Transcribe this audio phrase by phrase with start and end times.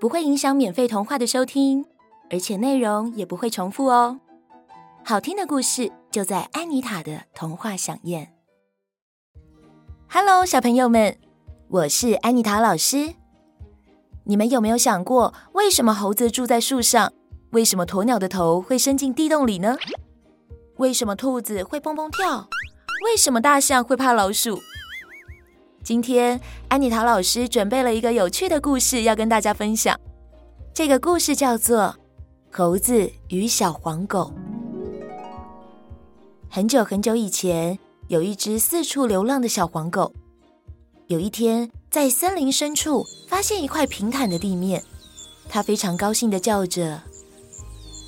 [0.00, 1.84] 不会影响免费童话的收听，
[2.30, 4.20] 而且内容也不会重复哦。
[5.04, 8.34] 好听的故事就在安妮塔的童话饗宴。
[10.08, 11.18] Hello，小朋友们，
[11.68, 13.14] 我是安妮塔老师。
[14.24, 17.12] 你们有没有想过，为什么猴子住在树上？
[17.52, 19.76] 为什么鸵鸟的头会伸进地洞里呢？
[20.76, 22.48] 为什么兔子会蹦蹦跳？
[23.04, 24.58] 为什么大象会怕老鼠？
[25.84, 29.94] 今天，安妮塔老师准备了一个有趣的故事要跟大家分享。
[30.72, 31.94] 这个故事叫做
[32.56, 34.32] 《猴子与小黄狗》。
[36.48, 40.14] 很久很久以前，有一只四处流浪的小黄狗。
[41.08, 44.82] 有一天，在森林深处发现一块平坦的地面，
[45.50, 47.02] 它非常高兴的叫着：“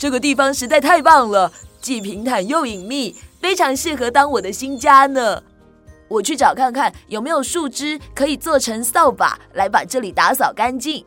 [0.01, 1.53] 这个地方实在太棒了，
[1.83, 5.43] 既平坦又隐秘，非常适合当我的新家呢。”
[6.09, 11.05] 我去找看看有没有树枝可以做成扫把，来把这里打扫干净。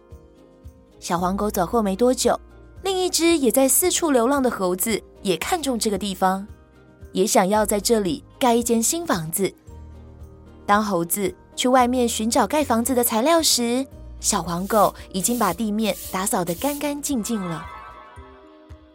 [1.00, 2.38] 小黄狗走后没多久，
[2.84, 6.46] 另一只也在四处流浪的猴子也看中这个地方，
[7.14, 9.54] 也想要在这里盖一间新房子。
[10.66, 13.86] 当猴子去外面寻找盖房子的材料时，
[14.20, 17.66] 小黄狗已经把地面打扫得干干净净了。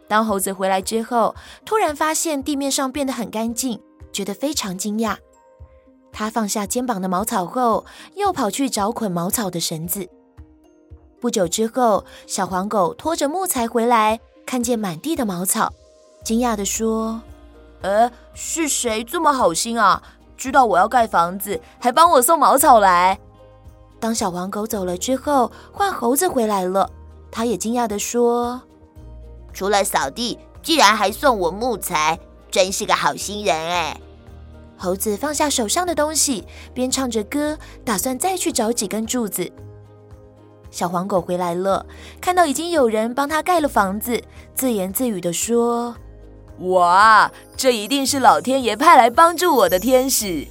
[0.07, 3.81] 当猴子回来之后，突然发现地面上变得很干净，
[4.13, 5.17] 觉得非常惊讶。
[6.17, 7.83] 他放下肩膀的茅草后，
[8.15, 10.07] 又跑去找捆茅草的绳子。
[11.19, 15.73] 不久之后，小黄狗拖着木材回来，看见满地的茅草，
[16.23, 17.21] 惊讶地说
[17.83, 20.01] ：“呃，是谁这么好心啊？
[20.37, 23.19] 知道我要盖房子，还帮我送茅草来？”
[23.99, 26.89] 当小黄狗走了之后，换猴子回来了，
[27.29, 28.61] 他也惊讶地说
[29.51, 32.17] ：“除了扫地，竟然还送我木材，
[32.49, 33.99] 真是个好心人哎！”
[34.77, 36.43] 猴子放下手上的东西，
[36.73, 39.51] 边唱着歌，打算再去找几根柱子。
[40.71, 41.85] 小黄狗回来了，
[42.19, 44.21] 看到已经有人帮他盖了房子，
[44.53, 45.95] 自言自语地说
[46.69, 50.45] ：“哇，这一定是老天爷派来帮助我的天使。”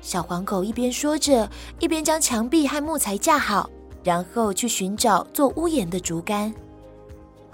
[0.00, 1.50] 小黄狗一边说着，
[1.80, 3.68] 一边将墙壁和木材架好，
[4.02, 6.54] 然后去寻找做屋檐的竹竿。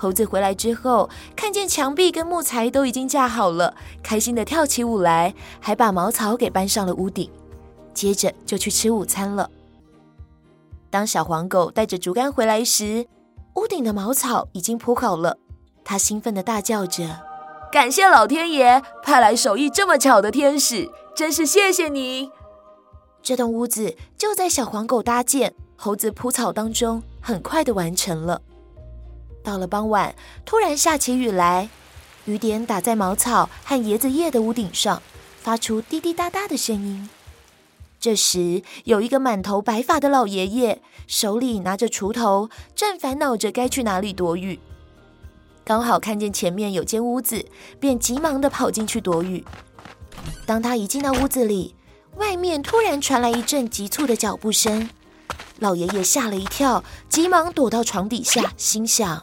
[0.04, 7.30] 猴子回来之后，看见墙壁跟木材都已经架好了，开心地跳起舞来，还把茅草给搬上了屋顶。
[7.94, 9.48] 接着就去吃午餐了。
[10.90, 13.06] 当小黄狗带着竹竿回来时，
[13.54, 15.38] 屋顶的茅草已经铺好了。
[15.82, 17.22] 它兴奋地大叫着
[17.72, 22.30] ：“感谢老天爷派来手艺这么巧的天使，真是谢谢你！”
[23.24, 28.42] 这栋屋子就在小黄狗搭建、猴子铺草当中，很快地完成了。
[29.44, 30.14] 到了傍晚，
[30.46, 31.68] 突然下起雨来，
[32.24, 35.02] 雨点打在茅草和椰子叶的屋顶上，
[35.40, 37.08] 发出滴滴答答的声音。
[38.00, 44.58] 这时，有一个满头白发的老爷爷，手里拿着锄头，正烦恼着该去哪里躲雨。
[45.62, 47.44] 刚好看见前面有间屋子，
[47.78, 49.44] 便急忙地跑进去躲雨。
[50.46, 51.74] 当他一进到屋子里，
[52.16, 54.88] 外面突然传来一阵急促的脚步声，
[55.58, 59.22] 老爷爷吓了一跳，急忙躲到床底下，心想。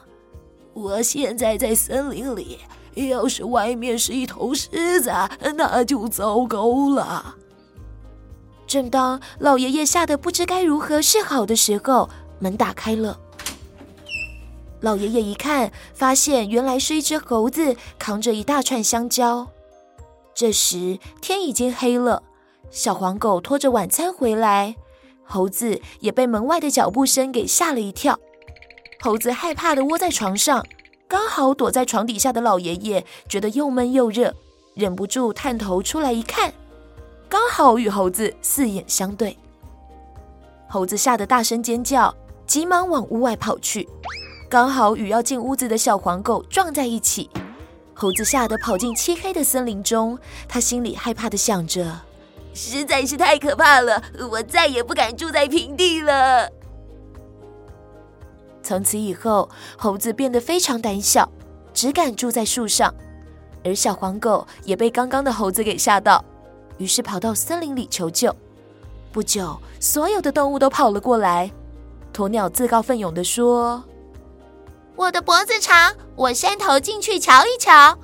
[0.81, 2.59] 我现在在森林里，
[2.95, 5.11] 要是外面是一头狮子，
[5.55, 7.35] 那就糟糕了。
[8.65, 13.19] 正当老爷爷吓得不知该如何是好的时候，门打开了。
[14.79, 19.47] 老爷爷一看，发现原来是一只猴子扛着一大串香蕉。
[20.33, 22.23] 这时天已经黑了，
[22.71, 24.75] 小黄狗拖着晚餐回来，
[25.23, 28.19] 猴子也被门外的脚步声给吓了一跳。
[29.01, 30.63] 猴子害怕地窝在床上，
[31.07, 34.31] 刚好躲在床底下的老爷爷觉得又闷又热，
[34.75, 36.53] 忍不住探头出来一看，
[37.27, 39.35] 刚好与猴子四眼相对。
[40.69, 42.13] 猴子吓得大声尖叫，
[42.45, 43.89] 急忙往屋外跑去，
[44.47, 47.27] 刚好与要进屋子的小黄狗撞在一起。
[47.95, 50.17] 猴子吓得跑进漆黑的森林中，
[50.47, 52.01] 他心里害怕地想着：
[52.53, 56.47] 实在是太可怕了，我再也不敢住在平地了。
[58.71, 61.29] 从此以后，猴子变得非常胆小，
[61.73, 62.95] 只敢住在树上。
[63.65, 66.23] 而小黄狗也被刚刚的猴子给吓到，
[66.77, 68.33] 于是跑到森林里求救。
[69.11, 71.51] 不久，所有的动物都跑了过来。
[72.13, 73.83] 鸵鸟自告奋勇地说
[74.95, 77.97] ：“我的脖子长，我先头进去瞧一瞧。”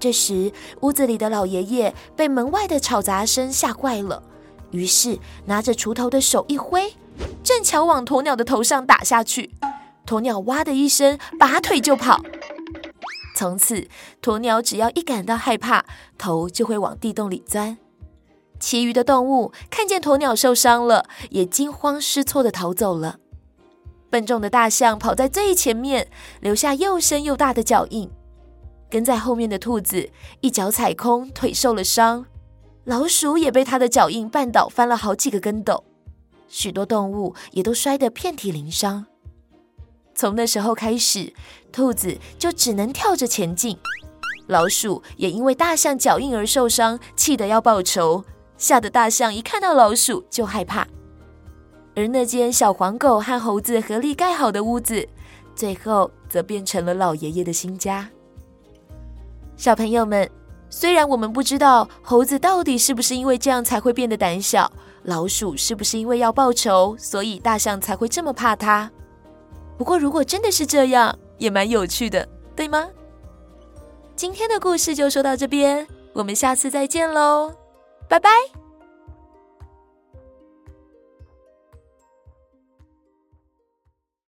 [0.00, 4.22] 这时，屋子里的老爷爷被门外的吵杂声吓坏了，
[4.70, 6.90] 于是拿着锄头的手一挥，
[7.42, 9.50] 正巧往鸵鸟的头上打下去。
[10.06, 12.20] 鸵鸟哇的一声，拔腿就跑。
[13.36, 13.86] 从此，
[14.20, 15.84] 鸵鸟只要一感到害怕，
[16.18, 17.78] 头就会往地洞里钻。
[18.58, 23.16] 其余的动物看见鸵鸟受伤了，也惊慌失措地逃走了。
[24.10, 26.08] 笨重的大象跑在最前面，
[26.40, 28.10] 留下又深又大的脚印。
[28.90, 32.24] 跟在后面的兔子一脚踩空，腿受了伤；
[32.84, 35.84] 老鼠也被它的脚印绊倒，翻了好几个跟斗。
[36.50, 39.06] 许多动物也都摔得遍体鳞伤。
[40.14, 41.32] 从那时候开始，
[41.72, 43.76] 兔子就只能跳着前进；
[44.48, 48.22] 老鼠也因为大象脚印而受伤，气得要报仇，
[48.58, 50.86] 吓得大象一看到老鼠就害怕。
[51.96, 55.08] 而那间小黄狗和猴子合力盖好的屋子，
[55.54, 58.10] 最后则变成了老爷爷的新家。
[59.56, 60.28] 小朋友们，
[60.68, 64.70] 虽然我们不知道猴子到底是不是因为这样才会变得胆小，
[65.04, 68.90] 老鼠是不是因为要报仇，所以大象才会这么怕它。
[69.78, 72.88] 不过，如果真的是这样，也蛮有趣的，对吗？
[74.14, 77.52] 今天的故事就说到这边，我们下次再见喽，
[78.08, 78.59] 拜拜。